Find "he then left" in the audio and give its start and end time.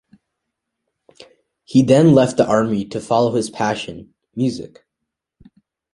1.63-2.37